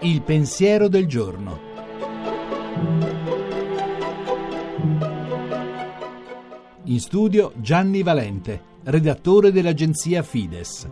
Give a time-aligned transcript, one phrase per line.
[0.00, 1.60] Il pensiero del giorno.
[6.84, 10.88] In studio Gianni Valente, redattore dell'agenzia Fides.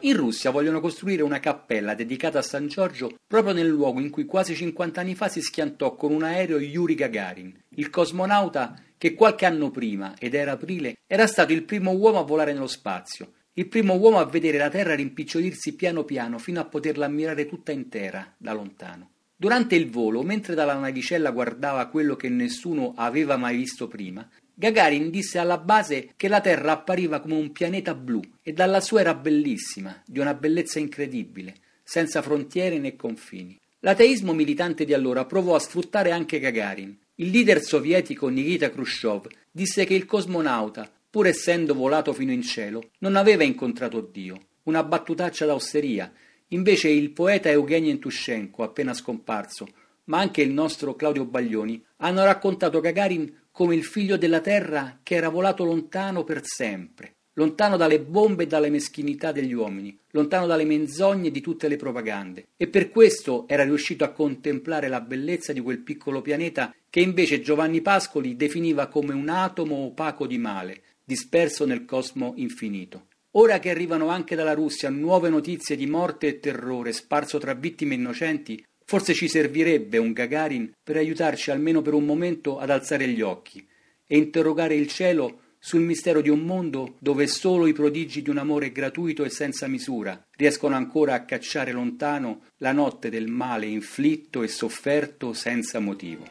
[0.00, 4.24] In Russia vogliono costruire una cappella dedicata a San Giorgio proprio nel luogo in cui
[4.24, 9.46] quasi 50 anni fa si schiantò con un aereo Yuri Gagarin, il cosmonauta che qualche
[9.46, 13.68] anno prima, ed era aprile, era stato il primo uomo a volare nello spazio, il
[13.68, 18.34] primo uomo a vedere la Terra rimpicciolirsi piano piano fino a poterla ammirare tutta intera
[18.36, 19.10] da lontano.
[19.34, 25.10] Durante il volo, mentre dalla navicella guardava quello che nessuno aveva mai visto prima, Gagarin
[25.10, 29.14] disse alla base che la Terra appariva come un pianeta blu e dalla sua era
[29.14, 33.60] bellissima, di una bellezza incredibile, senza frontiere né confini.
[33.80, 36.96] L'ateismo militante di allora provò a sfruttare anche Gagarin.
[37.18, 42.90] Il leader sovietico Nikita Khrushchev disse che il cosmonauta, pur essendo volato fino in cielo,
[42.98, 46.12] non aveva incontrato Dio, una battutaccia d'austeria.
[46.48, 49.66] Invece il poeta Eugenio Entushenko, appena scomparso,
[50.04, 55.14] ma anche il nostro Claudio Baglioni, hanno raccontato Gagarin come il figlio della terra che
[55.14, 60.64] era volato lontano per sempre, lontano dalle bombe e dalle meschinità degli uomini, lontano dalle
[60.64, 65.60] menzogne di tutte le propagande, e per questo era riuscito a contemplare la bellezza di
[65.60, 71.66] quel piccolo pianeta che invece Giovanni Pascoli definiva come un atomo opaco di male, disperso
[71.66, 73.06] nel cosmo infinito.
[73.32, 77.94] Ora che arrivano anche dalla Russia nuove notizie di morte e terrore sparso tra vittime
[77.94, 83.20] innocenti, Forse ci servirebbe un Gagarin per aiutarci almeno per un momento ad alzare gli
[83.20, 83.66] occhi
[84.06, 88.38] e interrogare il cielo sul mistero di un mondo dove solo i prodigi di un
[88.38, 94.44] amore gratuito e senza misura riescono ancora a cacciare lontano la notte del male inflitto
[94.44, 96.24] e sofferto senza motivo.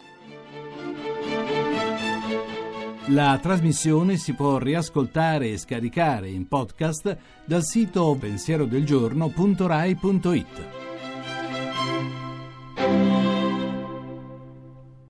[3.08, 10.95] La trasmissione si può riascoltare e scaricare in podcast dal sito pensierodelgiorno.rai.it.